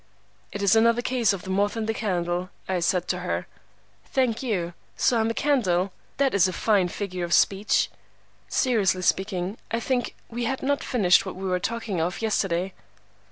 "'It 0.51 0.63
is 0.63 0.75
another 0.75 1.03
case 1.03 1.31
of 1.31 1.43
the 1.43 1.51
moth 1.51 1.75
and 1.77 1.85
the 1.85 1.93
candle,' 1.93 2.49
I 2.67 2.79
said 2.79 3.07
to 3.09 3.19
her. 3.19 3.45
"'Thank 4.05 4.41
you. 4.41 4.73
So 4.97 5.17
I 5.19 5.19
am 5.19 5.29
a 5.29 5.35
candle? 5.35 5.93
That 6.17 6.33
is 6.33 6.47
a 6.47 6.53
fine 6.53 6.87
figure 6.87 7.23
of 7.23 7.33
speech.' 7.35 7.87
"'Seriously 8.47 9.03
speaking, 9.03 9.59
I 9.69 9.79
think 9.79 10.15
we 10.27 10.45
had 10.45 10.63
not 10.63 10.83
finished 10.83 11.23
what 11.23 11.35
we 11.35 11.45
were 11.47 11.59
talking 11.59 12.01
of 12.01 12.19
yesterday. 12.19 12.73